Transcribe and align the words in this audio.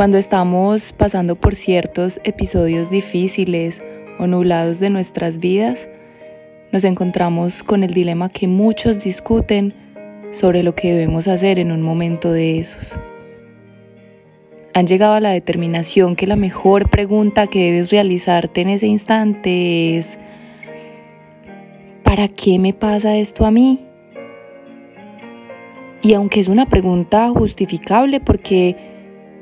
Cuando 0.00 0.16
estamos 0.16 0.94
pasando 0.94 1.36
por 1.36 1.54
ciertos 1.54 2.22
episodios 2.24 2.90
difíciles 2.90 3.82
o 4.18 4.26
nublados 4.26 4.80
de 4.80 4.88
nuestras 4.88 5.40
vidas, 5.40 5.90
nos 6.72 6.84
encontramos 6.84 7.62
con 7.62 7.84
el 7.84 7.92
dilema 7.92 8.30
que 8.30 8.48
muchos 8.48 9.04
discuten 9.04 9.74
sobre 10.32 10.62
lo 10.62 10.74
que 10.74 10.94
debemos 10.94 11.28
hacer 11.28 11.58
en 11.58 11.70
un 11.70 11.82
momento 11.82 12.32
de 12.32 12.58
esos. 12.58 12.94
Han 14.72 14.86
llegado 14.86 15.12
a 15.12 15.20
la 15.20 15.32
determinación 15.32 16.16
que 16.16 16.26
la 16.26 16.36
mejor 16.36 16.88
pregunta 16.88 17.46
que 17.46 17.70
debes 17.70 17.90
realizarte 17.90 18.62
en 18.62 18.70
ese 18.70 18.86
instante 18.86 19.98
es, 19.98 20.16
¿para 22.04 22.26
qué 22.26 22.58
me 22.58 22.72
pasa 22.72 23.18
esto 23.18 23.44
a 23.44 23.50
mí? 23.50 23.84
Y 26.00 26.14
aunque 26.14 26.40
es 26.40 26.48
una 26.48 26.64
pregunta 26.64 27.28
justificable 27.28 28.18
porque 28.20 28.89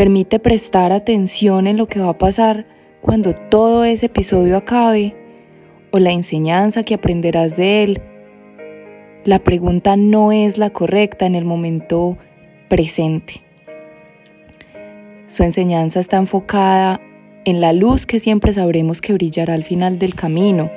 permite 0.00 0.38
prestar 0.38 0.92
atención 0.92 1.66
en 1.66 1.76
lo 1.76 1.84
que 1.84 2.00
va 2.00 2.08
a 2.08 2.16
pasar 2.16 2.64
cuando 3.02 3.34
todo 3.34 3.84
ese 3.84 4.06
episodio 4.06 4.56
acabe 4.56 5.14
o 5.90 5.98
la 5.98 6.10
enseñanza 6.10 6.84
que 6.84 6.94
aprenderás 6.94 7.54
de 7.54 7.82
él, 7.82 8.00
la 9.26 9.40
pregunta 9.40 9.96
no 9.96 10.32
es 10.32 10.56
la 10.56 10.70
correcta 10.70 11.26
en 11.26 11.34
el 11.34 11.44
momento 11.44 12.16
presente. 12.70 13.42
Su 15.26 15.42
enseñanza 15.42 16.00
está 16.00 16.16
enfocada 16.16 16.98
en 17.44 17.60
la 17.60 17.74
luz 17.74 18.06
que 18.06 18.20
siempre 18.20 18.54
sabremos 18.54 19.02
que 19.02 19.12
brillará 19.12 19.52
al 19.52 19.64
final 19.64 19.98
del 19.98 20.14
camino, 20.14 20.70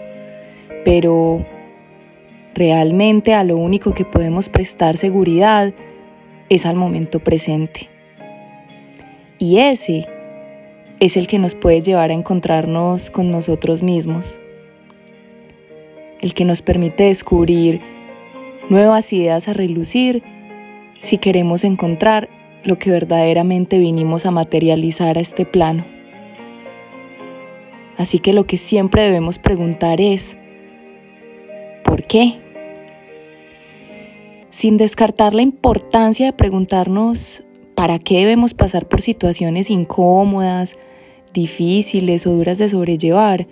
pero 0.83 1.45
realmente 2.55 3.33
a 3.33 3.45
lo 3.45 3.55
único 3.55 3.93
que 3.93 4.03
podemos 4.03 4.49
prestar 4.49 4.97
seguridad 4.97 5.71
es 6.49 6.65
al 6.65 6.75
momento 6.75 7.19
presente. 7.19 7.92
Y 9.43 9.59
ese 9.59 10.07
es 11.01 11.17
el 11.17 11.27
que 11.27 11.37
nos 11.37 11.53
puede 11.53 11.81
llevar 11.81 12.11
a 12.11 12.13
encontrarnos 12.13 13.11
con 13.11 13.29
nosotros 13.29 13.83
mismos, 13.83 14.39
el 16.21 16.33
que 16.33 16.45
nos 16.45 16.61
permite 16.61 17.03
descubrir 17.03 17.81
nuevas 18.69 19.11
ideas 19.11 19.49
a 19.49 19.53
relucir 19.53 20.23
si 21.01 21.17
queremos 21.17 21.65
encontrar 21.65 22.29
lo 22.63 22.79
que 22.79 22.89
verdaderamente 22.89 23.79
vinimos 23.79 24.25
a 24.25 24.31
materializar 24.31 25.17
a 25.17 25.19
este 25.19 25.45
plano. 25.45 25.83
Así 27.97 28.19
que 28.19 28.31
lo 28.31 28.45
que 28.45 28.57
siempre 28.57 29.01
debemos 29.01 29.39
preguntar 29.39 29.99
es, 29.99 30.37
¿por 31.83 32.03
qué? 32.03 32.35
Sin 34.51 34.77
descartar 34.77 35.35
la 35.35 35.41
importancia 35.41 36.27
de 36.27 36.31
preguntarnos 36.31 37.43
para 37.75 37.99
qué 37.99 38.19
debemos 38.19 38.53
pasar 38.53 38.87
por 38.87 39.01
situaciones 39.01 39.69
incómodas, 39.69 40.75
difíciles 41.33 42.27
o 42.27 42.31
duras 42.31 42.57
de 42.57 42.69
sobrellevar, 42.69 43.47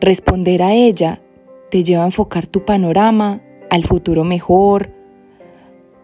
responder 0.00 0.62
a 0.62 0.74
ella 0.74 1.20
te 1.70 1.84
lleva 1.84 2.02
a 2.02 2.06
enfocar 2.06 2.46
tu 2.46 2.64
panorama 2.64 3.40
al 3.70 3.84
futuro 3.84 4.24
mejor, 4.24 4.90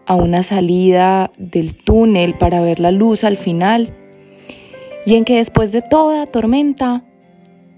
a 0.07 0.15
una 0.15 0.41
salida 0.41 1.31
del 1.37 1.75
túnel 1.75 2.33
para 2.33 2.61
ver 2.61 2.79
la 2.79 2.89
luz 2.89 3.23
al 3.23 3.37
final 3.37 3.93
y 5.05 5.15
en 5.15 5.25
que 5.25 5.35
después 5.35 5.71
de 5.71 5.83
toda 5.83 6.25
tormenta 6.25 7.03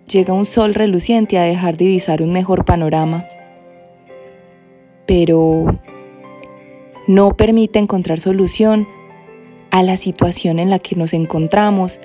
llega 0.07 0.33
un 0.33 0.45
sol 0.45 0.73
reluciente 0.73 1.37
a 1.37 1.43
dejar 1.43 1.75
divisar 1.75 2.21
un 2.21 2.31
mejor 2.31 2.63
panorama. 2.63 3.25
Pero 5.05 5.65
no 7.07 7.35
permite 7.35 7.79
encontrar 7.79 8.19
solución 8.19 8.87
a 9.71 9.83
la 9.83 9.97
situación 9.97 10.59
en 10.59 10.69
la 10.69 10.79
que 10.79 10.95
nos 10.95 11.13
encontramos 11.13 11.99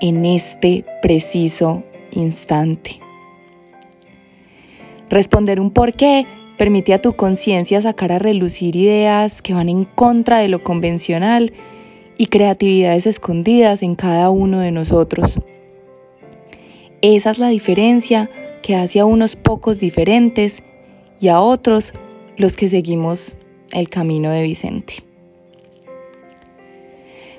en 0.00 0.24
este 0.24 0.84
preciso 1.02 1.84
instante. 2.10 2.98
Responder 5.08 5.60
un 5.60 5.70
por 5.70 5.92
qué 5.92 6.26
Permite 6.60 6.92
a 6.92 7.00
tu 7.00 7.14
conciencia 7.14 7.80
sacar 7.80 8.12
a 8.12 8.18
relucir 8.18 8.76
ideas 8.76 9.40
que 9.40 9.54
van 9.54 9.70
en 9.70 9.86
contra 9.86 10.40
de 10.40 10.48
lo 10.48 10.62
convencional 10.62 11.54
y 12.18 12.26
creatividades 12.26 13.06
escondidas 13.06 13.82
en 13.82 13.94
cada 13.94 14.28
uno 14.28 14.60
de 14.60 14.70
nosotros. 14.70 15.40
Esa 17.00 17.30
es 17.30 17.38
la 17.38 17.48
diferencia 17.48 18.28
que 18.62 18.76
hace 18.76 19.00
a 19.00 19.06
unos 19.06 19.36
pocos 19.36 19.80
diferentes 19.80 20.62
y 21.18 21.28
a 21.28 21.40
otros 21.40 21.94
los 22.36 22.58
que 22.58 22.68
seguimos 22.68 23.36
el 23.72 23.88
camino 23.88 24.30
de 24.30 24.42
Vicente. 24.42 25.09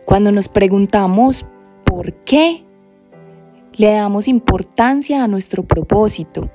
Cuando 0.06 0.32
nos 0.32 0.48
preguntamos 0.48 1.46
por 1.86 2.14
qué, 2.24 2.64
le 3.74 3.92
damos 3.92 4.28
importancia 4.28 5.24
a 5.24 5.28
nuestro 5.28 5.64
propósito 5.64 6.50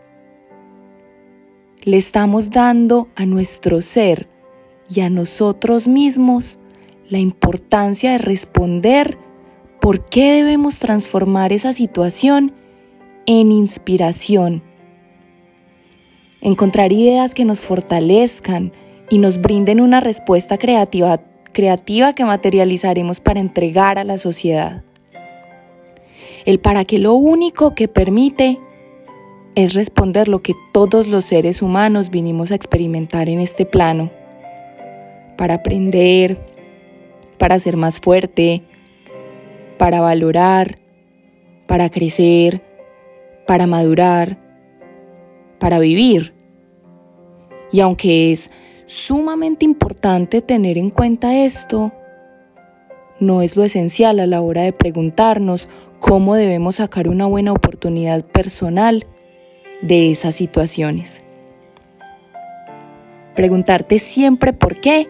le 1.87 1.97
estamos 1.97 2.51
dando 2.51 3.07
a 3.15 3.27
nuestro 3.27 3.81
ser 3.81 4.29
y 4.93 5.03
a 5.03 5.09
nosotros 5.09 5.87
mismos 5.87 6.59
la 7.09 7.19
importancia 7.19 8.11
de 8.11 8.19
responder 8.19 9.17
por 9.81 10.05
qué 10.05 10.33
debemos 10.33 10.81
transformar 10.81 11.53
esa 11.53 11.73
situación 11.73 12.53
en 13.27 13.53
inspiración. 13.53 14.65
Encontrar 16.41 16.91
ideas 16.91 17.35
que 17.35 17.45
nos 17.45 17.61
fortalezcan 17.61 18.73
y 19.09 19.19
nos 19.19 19.41
brinden 19.41 19.81
una 19.81 20.01
respuesta 20.01 20.59
creativa, 20.59 21.21
creativa 21.57 22.13
que 22.13 22.27
materializaremos 22.27 23.21
para 23.21 23.41
entregar 23.41 23.99
a 23.99 24.05
la 24.05 24.19
sociedad. 24.19 24.83
El 26.45 26.59
para 26.59 26.85
qué 26.85 26.99
lo 26.99 27.15
único 27.15 27.75
que 27.75 27.89
permite 27.89 28.61
es 29.55 29.73
responder 29.73 30.29
lo 30.29 30.43
que 30.43 30.55
todos 30.75 31.07
los 31.07 31.25
seres 31.25 31.63
humanos 31.63 32.11
vinimos 32.11 32.53
a 32.53 32.57
experimentar 32.57 33.31
en 33.31 33.41
este 33.41 33.65
plano, 33.65 34.11
para 35.39 35.55
aprender, 35.55 36.37
para 37.39 37.59
ser 37.59 37.79
más 37.79 38.01
fuerte, 38.01 38.61
para 39.79 40.03
valorar, 40.03 40.77
para 41.67 41.89
crecer, 41.89 42.61
para 43.47 43.67
madurar, 43.67 44.37
para 45.59 45.79
vivir. 45.79 46.35
Y 47.73 47.81
aunque 47.81 48.31
es 48.31 48.51
sumamente 48.87 49.65
importante 49.65 50.41
tener 50.41 50.79
en 50.79 50.91
cuenta 50.91 51.37
esto, 51.45 51.93
no 53.19 53.43
es 53.43 53.57
lo 53.57 53.65
esencial 53.65 54.21
a 54.21 54.27
la 54.27 54.41
hora 54.41 54.63
de 54.63 54.73
preguntarnos 54.73 55.69
cómo 56.01 56.35
debemos 56.35 56.77
sacar 56.77 57.09
una 57.09 57.27
buena 57.27 57.53
oportunidad 57.53 58.25
personal 58.25 59.07
de 59.83 60.11
esas 60.11 60.35
situaciones. 60.35 61.23
Preguntarte 63.35 63.99
siempre 63.99 64.53
por 64.53 64.81
qué 64.81 65.09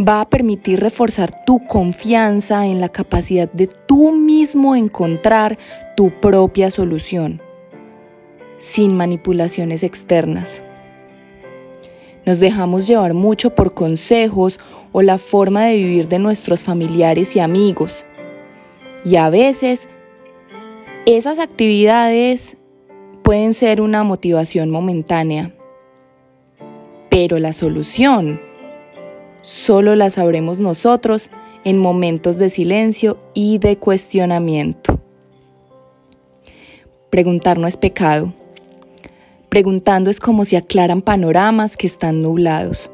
va 0.00 0.20
a 0.20 0.28
permitir 0.28 0.80
reforzar 0.80 1.44
tu 1.44 1.64
confianza 1.66 2.66
en 2.66 2.80
la 2.80 2.88
capacidad 2.88 3.50
de 3.52 3.68
tú 3.68 4.12
mismo 4.12 4.74
encontrar 4.74 5.58
tu 5.96 6.10
propia 6.20 6.70
solución, 6.70 7.40
sin 8.58 8.96
manipulaciones 8.96 9.82
externas. 9.82 10.60
Nos 12.24 12.38
dejamos 12.38 12.86
llevar 12.86 13.14
mucho 13.14 13.54
por 13.54 13.74
consejos 13.74 14.60
o 14.92 15.02
la 15.02 15.18
forma 15.18 15.64
de 15.64 15.76
vivir 15.76 16.08
de 16.08 16.18
nuestros 16.18 16.62
familiares 16.62 17.34
y 17.34 17.40
amigos. 17.40 18.04
Y 19.04 19.16
a 19.16 19.28
veces 19.30 19.88
esas 21.06 21.40
actividades 21.40 22.56
pueden 23.22 23.54
ser 23.54 23.80
una 23.80 24.04
motivación 24.04 24.70
momentánea, 24.70 25.52
pero 27.10 27.38
la 27.38 27.52
solución 27.52 28.40
solo 29.42 29.96
la 29.96 30.10
sabremos 30.10 30.60
nosotros 30.60 31.30
en 31.64 31.78
momentos 31.78 32.38
de 32.38 32.48
silencio 32.48 33.18
y 33.34 33.58
de 33.58 33.76
cuestionamiento. 33.76 35.00
Preguntar 37.10 37.58
no 37.58 37.66
es 37.66 37.76
pecado. 37.76 38.32
Preguntando 39.52 40.08
es 40.08 40.18
como 40.18 40.46
si 40.46 40.56
aclaran 40.56 41.02
panoramas 41.02 41.76
que 41.76 41.86
están 41.86 42.22
nublados. 42.22 42.90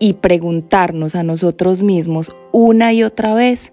Y 0.00 0.14
preguntarnos 0.14 1.14
a 1.14 1.22
nosotros 1.22 1.84
mismos 1.84 2.34
una 2.50 2.92
y 2.92 3.04
otra 3.04 3.34
vez 3.34 3.72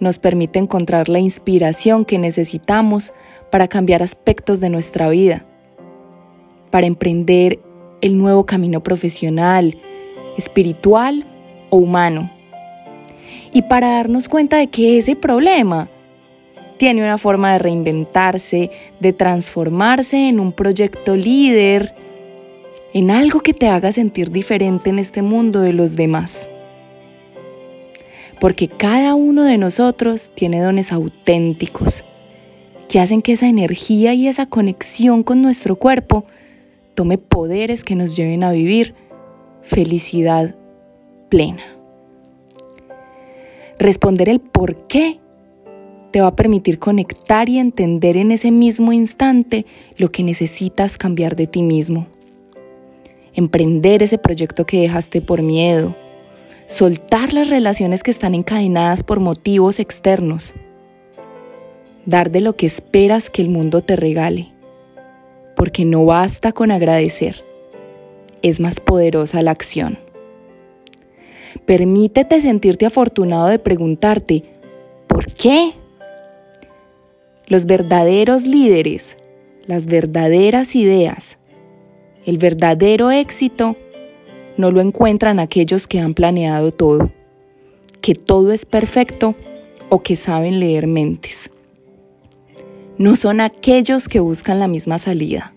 nos 0.00 0.18
permite 0.18 0.58
encontrar 0.58 1.10
la 1.10 1.18
inspiración 1.18 2.06
que 2.06 2.16
necesitamos 2.16 3.12
para 3.50 3.68
cambiar 3.68 4.02
aspectos 4.02 4.60
de 4.60 4.70
nuestra 4.70 5.10
vida, 5.10 5.44
para 6.70 6.86
emprender 6.86 7.60
el 8.00 8.16
nuevo 8.16 8.46
camino 8.46 8.82
profesional, 8.82 9.76
espiritual 10.38 11.26
o 11.68 11.76
humano. 11.76 12.30
Y 13.52 13.60
para 13.60 13.90
darnos 13.90 14.26
cuenta 14.26 14.56
de 14.56 14.68
que 14.68 14.96
ese 14.96 15.16
problema 15.16 15.90
tiene 16.82 17.02
una 17.02 17.16
forma 17.16 17.52
de 17.52 17.60
reinventarse, 17.60 18.72
de 18.98 19.12
transformarse 19.12 20.28
en 20.28 20.40
un 20.40 20.50
proyecto 20.50 21.14
líder, 21.14 21.94
en 22.92 23.12
algo 23.12 23.38
que 23.38 23.54
te 23.54 23.68
haga 23.68 23.92
sentir 23.92 24.32
diferente 24.32 24.90
en 24.90 24.98
este 24.98 25.22
mundo 25.22 25.60
de 25.60 25.72
los 25.72 25.94
demás. 25.94 26.48
porque 28.40 28.66
cada 28.66 29.14
uno 29.14 29.44
de 29.44 29.58
nosotros 29.58 30.32
tiene 30.34 30.60
dones 30.60 30.90
auténticos 30.90 32.02
que 32.88 32.98
hacen 32.98 33.22
que 33.22 33.34
esa 33.34 33.46
energía 33.46 34.12
y 34.14 34.26
esa 34.26 34.46
conexión 34.46 35.22
con 35.22 35.40
nuestro 35.40 35.76
cuerpo 35.76 36.24
tome 36.96 37.16
poderes 37.16 37.84
que 37.84 37.94
nos 37.94 38.16
lleven 38.16 38.42
a 38.42 38.50
vivir 38.50 38.96
felicidad 39.62 40.56
plena. 41.28 41.62
Responder 43.78 44.28
el 44.28 44.40
por 44.40 44.88
qué 44.88 45.21
te 46.12 46.20
va 46.20 46.28
a 46.28 46.36
permitir 46.36 46.78
conectar 46.78 47.48
y 47.48 47.58
entender 47.58 48.16
en 48.16 48.30
ese 48.30 48.50
mismo 48.50 48.92
instante 48.92 49.66
lo 49.96 50.12
que 50.12 50.22
necesitas 50.22 50.98
cambiar 50.98 51.34
de 51.34 51.46
ti 51.46 51.62
mismo. 51.62 52.06
Emprender 53.34 54.02
ese 54.02 54.18
proyecto 54.18 54.66
que 54.66 54.82
dejaste 54.82 55.22
por 55.22 55.42
miedo. 55.42 55.96
Soltar 56.66 57.32
las 57.32 57.48
relaciones 57.48 58.02
que 58.02 58.10
están 58.10 58.34
encadenadas 58.34 59.02
por 59.02 59.20
motivos 59.20 59.80
externos. 59.80 60.52
Dar 62.04 62.30
de 62.30 62.40
lo 62.40 62.54
que 62.56 62.66
esperas 62.66 63.30
que 63.30 63.42
el 63.42 63.48
mundo 63.48 63.82
te 63.82 63.96
regale. 63.96 64.52
Porque 65.56 65.84
no 65.84 66.04
basta 66.04 66.52
con 66.52 66.70
agradecer. 66.70 67.42
Es 68.42 68.60
más 68.60 68.80
poderosa 68.80 69.40
la 69.40 69.52
acción. 69.52 69.98
Permítete 71.64 72.40
sentirte 72.40 72.86
afortunado 72.86 73.46
de 73.46 73.58
preguntarte, 73.58 74.44
¿por 75.06 75.26
qué? 75.32 75.74
Los 77.52 77.66
verdaderos 77.66 78.46
líderes, 78.46 79.18
las 79.66 79.84
verdaderas 79.84 80.74
ideas, 80.74 81.36
el 82.24 82.38
verdadero 82.38 83.10
éxito 83.10 83.76
no 84.56 84.70
lo 84.70 84.80
encuentran 84.80 85.38
aquellos 85.38 85.86
que 85.86 86.00
han 86.00 86.14
planeado 86.14 86.72
todo, 86.72 87.12
que 88.00 88.14
todo 88.14 88.52
es 88.52 88.64
perfecto 88.64 89.34
o 89.90 90.02
que 90.02 90.16
saben 90.16 90.60
leer 90.60 90.86
mentes. 90.86 91.50
No 92.96 93.16
son 93.16 93.42
aquellos 93.42 94.08
que 94.08 94.20
buscan 94.20 94.58
la 94.58 94.66
misma 94.66 94.98
salida. 94.98 95.52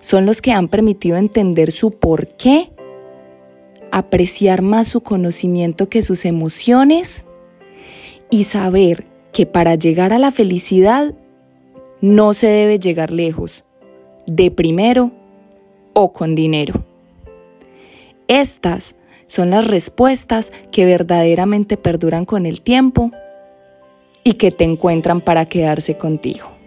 Son 0.00 0.26
los 0.26 0.42
que 0.42 0.50
han 0.50 0.66
permitido 0.66 1.16
entender 1.16 1.70
su 1.70 1.92
por 1.92 2.26
qué, 2.26 2.70
apreciar 3.92 4.62
más 4.62 4.88
su 4.88 5.00
conocimiento 5.00 5.88
que 5.88 6.02
sus 6.02 6.24
emociones 6.24 7.22
y 8.30 8.42
saber 8.42 9.09
que 9.32 9.46
para 9.46 9.74
llegar 9.74 10.12
a 10.12 10.18
la 10.18 10.30
felicidad 10.30 11.14
no 12.00 12.34
se 12.34 12.48
debe 12.48 12.78
llegar 12.78 13.12
lejos, 13.12 13.64
de 14.26 14.50
primero 14.50 15.10
o 15.92 16.12
con 16.12 16.34
dinero. 16.34 16.84
Estas 18.28 18.94
son 19.26 19.50
las 19.50 19.66
respuestas 19.66 20.52
que 20.70 20.84
verdaderamente 20.84 21.76
perduran 21.76 22.24
con 22.24 22.46
el 22.46 22.60
tiempo 22.60 23.12
y 24.24 24.34
que 24.34 24.50
te 24.50 24.64
encuentran 24.64 25.20
para 25.20 25.46
quedarse 25.46 25.96
contigo. 25.96 26.59